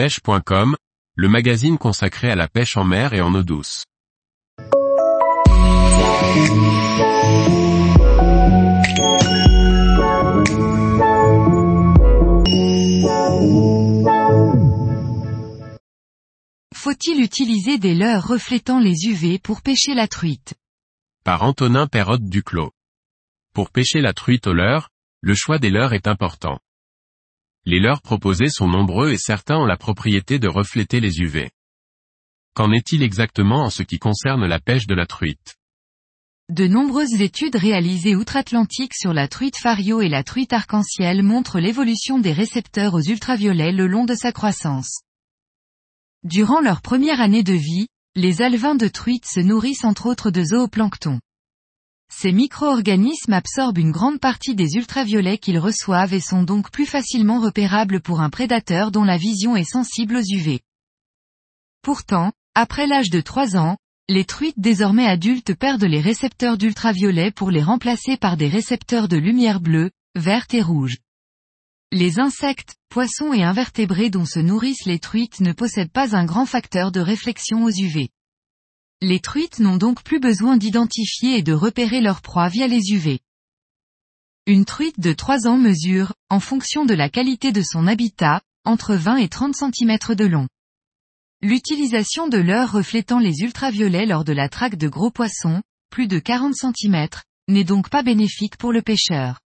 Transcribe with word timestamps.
pêche.com, 0.00 0.76
le 1.14 1.28
magazine 1.28 1.76
consacré 1.76 2.30
à 2.30 2.34
la 2.34 2.48
pêche 2.48 2.78
en 2.78 2.84
mer 2.84 3.12
et 3.12 3.20
en 3.20 3.34
eau 3.34 3.42
douce. 3.42 3.84
Faut-il 16.74 17.20
utiliser 17.22 17.76
des 17.76 17.94
leurres 17.94 18.26
reflétant 18.26 18.80
les 18.80 19.04
UV 19.04 19.38
pour 19.38 19.60
pêcher 19.60 19.92
la 19.92 20.08
truite? 20.08 20.54
Par 21.24 21.42
Antonin 21.42 21.86
Perrotte 21.86 22.24
Duclos. 22.24 22.72
Pour 23.52 23.68
pêcher 23.68 24.00
la 24.00 24.14
truite 24.14 24.46
au 24.46 24.54
leurre, 24.54 24.88
le 25.20 25.34
choix 25.34 25.58
des 25.58 25.68
leurres 25.68 25.92
est 25.92 26.08
important. 26.08 26.58
Les 27.66 27.78
leurres 27.78 28.02
proposés 28.02 28.48
sont 28.48 28.68
nombreux 28.68 29.12
et 29.12 29.18
certains 29.18 29.58
ont 29.58 29.66
la 29.66 29.76
propriété 29.76 30.38
de 30.38 30.48
refléter 30.48 30.98
les 31.00 31.20
UV. 31.20 31.50
Qu'en 32.54 32.72
est-il 32.72 33.02
exactement 33.02 33.64
en 33.64 33.70
ce 33.70 33.82
qui 33.82 33.98
concerne 33.98 34.46
la 34.46 34.58
pêche 34.58 34.86
de 34.86 34.94
la 34.94 35.06
truite? 35.06 35.56
De 36.48 36.66
nombreuses 36.66 37.20
études 37.20 37.54
réalisées 37.54 38.16
outre-Atlantique 38.16 38.94
sur 38.94 39.12
la 39.12 39.28
truite 39.28 39.56
fario 39.56 40.00
et 40.00 40.08
la 40.08 40.24
truite 40.24 40.52
arc-en-ciel 40.52 41.22
montrent 41.22 41.60
l'évolution 41.60 42.18
des 42.18 42.32
récepteurs 42.32 42.94
aux 42.94 43.02
ultraviolets 43.02 43.72
le 43.72 43.86
long 43.86 44.04
de 44.04 44.14
sa 44.14 44.32
croissance. 44.32 45.02
Durant 46.24 46.60
leur 46.60 46.82
première 46.82 47.20
année 47.20 47.44
de 47.44 47.52
vie, 47.52 47.86
les 48.16 48.42
alevins 48.42 48.74
de 48.74 48.88
truite 48.88 49.26
se 49.26 49.38
nourrissent 49.38 49.84
entre 49.84 50.06
autres 50.06 50.32
de 50.32 50.42
zooplancton. 50.42 51.20
Ces 52.12 52.32
micro-organismes 52.32 53.32
absorbent 53.32 53.78
une 53.78 53.92
grande 53.92 54.18
partie 54.18 54.54
des 54.54 54.74
ultraviolets 54.74 55.38
qu'ils 55.38 55.58
reçoivent 55.58 56.12
et 56.12 56.20
sont 56.20 56.42
donc 56.42 56.70
plus 56.70 56.84
facilement 56.84 57.40
repérables 57.40 58.00
pour 58.00 58.20
un 58.20 58.30
prédateur 58.30 58.90
dont 58.90 59.04
la 59.04 59.16
vision 59.16 59.56
est 59.56 59.70
sensible 59.70 60.16
aux 60.16 60.22
UV. 60.22 60.60
Pourtant, 61.82 62.32
après 62.54 62.86
l'âge 62.86 63.10
de 63.10 63.20
3 63.20 63.56
ans, 63.56 63.78
les 64.08 64.24
truites 64.24 64.58
désormais 64.58 65.06
adultes 65.06 65.54
perdent 65.54 65.84
les 65.84 66.00
récepteurs 66.00 66.58
d'ultraviolets 66.58 67.30
pour 67.30 67.50
les 67.50 67.62
remplacer 67.62 68.16
par 68.16 68.36
des 68.36 68.48
récepteurs 68.48 69.06
de 69.06 69.16
lumière 69.16 69.60
bleue, 69.60 69.90
verte 70.16 70.52
et 70.52 70.62
rouge. 70.62 70.98
Les 71.92 72.18
insectes, 72.18 72.74
poissons 72.88 73.32
et 73.32 73.44
invertébrés 73.44 74.10
dont 74.10 74.26
se 74.26 74.40
nourrissent 74.40 74.84
les 74.84 74.98
truites 74.98 75.40
ne 75.40 75.52
possèdent 75.52 75.92
pas 75.92 76.16
un 76.16 76.24
grand 76.24 76.44
facteur 76.44 76.90
de 76.90 77.00
réflexion 77.00 77.64
aux 77.64 77.70
UV. 77.70 78.08
Les 79.02 79.20
truites 79.20 79.60
n'ont 79.60 79.78
donc 79.78 80.02
plus 80.02 80.20
besoin 80.20 80.58
d'identifier 80.58 81.38
et 81.38 81.42
de 81.42 81.54
repérer 81.54 82.02
leur 82.02 82.20
proie 82.20 82.48
via 82.48 82.66
les 82.66 82.92
UV. 82.92 83.20
Une 84.46 84.66
truite 84.66 85.00
de 85.00 85.14
3 85.14 85.46
ans 85.46 85.56
mesure, 85.56 86.12
en 86.28 86.38
fonction 86.38 86.84
de 86.84 86.92
la 86.92 87.08
qualité 87.08 87.50
de 87.50 87.62
son 87.62 87.86
habitat, 87.86 88.42
entre 88.64 88.94
20 88.94 89.16
et 89.16 89.28
30 89.28 89.54
cm 89.54 90.14
de 90.14 90.26
long. 90.26 90.48
L'utilisation 91.40 92.28
de 92.28 92.36
leurres 92.36 92.72
reflétant 92.72 93.18
les 93.18 93.38
ultraviolets 93.40 94.04
lors 94.04 94.24
de 94.24 94.34
la 94.34 94.50
traque 94.50 94.76
de 94.76 94.88
gros 94.88 95.10
poissons, 95.10 95.62
plus 95.88 96.06
de 96.06 96.18
40 96.18 96.54
cm, 96.54 97.08
n'est 97.48 97.64
donc 97.64 97.88
pas 97.88 98.02
bénéfique 98.02 98.58
pour 98.58 98.70
le 98.70 98.82
pêcheur. 98.82 99.40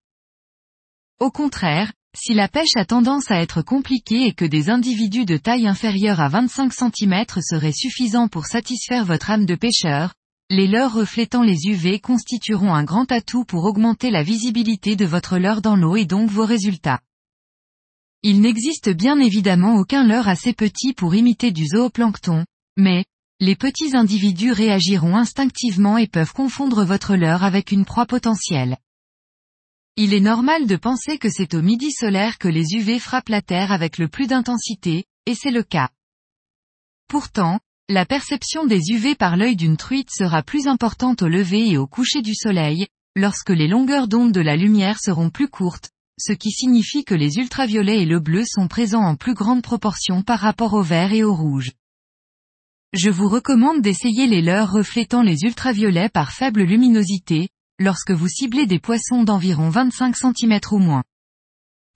Au 1.20 1.30
contraire, 1.30 1.92
si 2.16 2.32
la 2.32 2.48
pêche 2.48 2.76
a 2.76 2.84
tendance 2.84 3.30
à 3.30 3.40
être 3.40 3.60
compliquée 3.62 4.26
et 4.26 4.32
que 4.32 4.44
des 4.44 4.70
individus 4.70 5.24
de 5.24 5.36
taille 5.36 5.66
inférieure 5.66 6.20
à 6.20 6.28
25 6.28 6.72
cm 6.72 7.24
seraient 7.40 7.72
suffisants 7.72 8.28
pour 8.28 8.46
satisfaire 8.46 9.04
votre 9.04 9.30
âme 9.30 9.46
de 9.46 9.56
pêcheur, 9.56 10.14
les 10.50 10.68
leurres 10.68 10.94
reflétant 10.94 11.42
les 11.42 11.66
UV 11.66 11.98
constitueront 12.00 12.72
un 12.72 12.84
grand 12.84 13.10
atout 13.10 13.44
pour 13.44 13.64
augmenter 13.64 14.10
la 14.10 14.22
visibilité 14.22 14.94
de 14.94 15.04
votre 15.04 15.38
leurre 15.38 15.62
dans 15.62 15.74
l'eau 15.74 15.96
et 15.96 16.04
donc 16.04 16.30
vos 16.30 16.44
résultats. 16.44 17.00
Il 18.22 18.40
n'existe 18.40 18.90
bien 18.90 19.18
évidemment 19.18 19.74
aucun 19.76 20.06
leurre 20.06 20.28
assez 20.28 20.52
petit 20.52 20.92
pour 20.92 21.14
imiter 21.14 21.50
du 21.50 21.66
zooplancton, 21.66 22.44
mais, 22.76 23.04
les 23.40 23.56
petits 23.56 23.96
individus 23.96 24.52
réagiront 24.52 25.16
instinctivement 25.16 25.98
et 25.98 26.06
peuvent 26.06 26.32
confondre 26.32 26.84
votre 26.84 27.16
leurre 27.16 27.42
avec 27.42 27.72
une 27.72 27.84
proie 27.84 28.06
potentielle. 28.06 28.78
Il 29.96 30.12
est 30.12 30.20
normal 30.20 30.66
de 30.66 30.74
penser 30.74 31.18
que 31.18 31.28
c'est 31.28 31.54
au 31.54 31.62
midi 31.62 31.92
solaire 31.92 32.38
que 32.38 32.48
les 32.48 32.74
UV 32.74 32.98
frappent 32.98 33.28
la 33.28 33.42
Terre 33.42 33.70
avec 33.70 33.98
le 33.98 34.08
plus 34.08 34.26
d'intensité, 34.26 35.04
et 35.24 35.36
c'est 35.36 35.52
le 35.52 35.62
cas. 35.62 35.88
Pourtant, 37.06 37.60
la 37.88 38.04
perception 38.04 38.66
des 38.66 38.90
UV 38.90 39.14
par 39.14 39.36
l'œil 39.36 39.54
d'une 39.54 39.76
truite 39.76 40.10
sera 40.10 40.42
plus 40.42 40.66
importante 40.66 41.22
au 41.22 41.28
lever 41.28 41.68
et 41.68 41.78
au 41.78 41.86
coucher 41.86 42.22
du 42.22 42.34
soleil, 42.34 42.88
lorsque 43.14 43.50
les 43.50 43.68
longueurs 43.68 44.08
d'onde 44.08 44.32
de 44.32 44.40
la 44.40 44.56
lumière 44.56 44.98
seront 44.98 45.30
plus 45.30 45.48
courtes, 45.48 45.90
ce 46.18 46.32
qui 46.32 46.50
signifie 46.50 47.04
que 47.04 47.14
les 47.14 47.36
ultraviolets 47.36 48.02
et 48.02 48.06
le 48.06 48.18
bleu 48.18 48.42
sont 48.44 48.66
présents 48.66 49.04
en 49.04 49.14
plus 49.14 49.34
grande 49.34 49.62
proportion 49.62 50.22
par 50.22 50.40
rapport 50.40 50.74
au 50.74 50.82
vert 50.82 51.12
et 51.12 51.22
au 51.22 51.34
rouge. 51.36 51.70
Je 52.92 53.10
vous 53.10 53.28
recommande 53.28 53.80
d'essayer 53.80 54.26
les 54.26 54.42
leurres 54.42 54.72
reflétant 54.72 55.22
les 55.22 55.42
ultraviolets 55.42 56.08
par 56.08 56.32
faible 56.32 56.62
luminosité, 56.62 57.48
lorsque 57.78 58.10
vous 58.10 58.28
ciblez 58.28 58.66
des 58.66 58.78
poissons 58.78 59.22
d'environ 59.22 59.68
25 59.68 60.16
cm 60.16 60.60
ou 60.70 60.78
moins. 60.78 61.04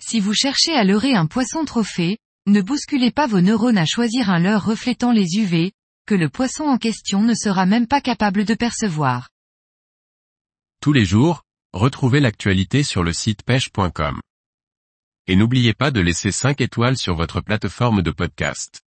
Si 0.02 0.20
vous 0.20 0.34
cherchez 0.34 0.74
à 0.74 0.84
leurrer 0.84 1.14
un 1.14 1.26
poisson 1.26 1.64
trophée, 1.64 2.18
ne 2.46 2.60
bousculez 2.60 3.10
pas 3.10 3.26
vos 3.26 3.40
neurones 3.40 3.78
à 3.78 3.86
choisir 3.86 4.30
un 4.30 4.38
leurre 4.38 4.64
reflétant 4.64 5.12
les 5.12 5.36
UV, 5.36 5.72
que 6.06 6.14
le 6.14 6.28
poisson 6.28 6.64
en 6.64 6.78
question 6.78 7.22
ne 7.22 7.34
sera 7.34 7.66
même 7.66 7.86
pas 7.86 8.00
capable 8.00 8.44
de 8.44 8.54
percevoir. 8.54 9.28
Tous 10.80 10.92
les 10.92 11.04
jours, 11.04 11.42
Retrouvez 11.74 12.20
l'actualité 12.20 12.82
sur 12.82 13.04
le 13.04 13.12
site 13.12 13.42
pêche.com. 13.42 14.20
Et 15.26 15.36
n'oubliez 15.36 15.74
pas 15.74 15.90
de 15.90 16.00
laisser 16.00 16.32
5 16.32 16.62
étoiles 16.62 16.96
sur 16.96 17.14
votre 17.14 17.42
plateforme 17.42 18.00
de 18.00 18.10
podcast. 18.10 18.80